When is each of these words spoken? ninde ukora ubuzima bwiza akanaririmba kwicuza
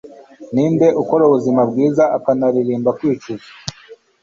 ninde 0.53 0.87
ukora 1.01 1.23
ubuzima 1.25 1.61
bwiza 1.69 2.03
akanaririmba 2.17 2.89
kwicuza 2.97 3.47